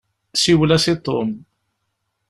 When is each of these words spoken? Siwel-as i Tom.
Siwel-as 0.43 0.85
i 0.93 0.95
Tom. 1.09 1.29